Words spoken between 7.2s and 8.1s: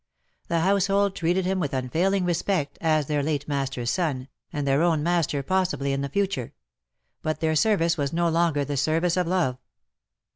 but their service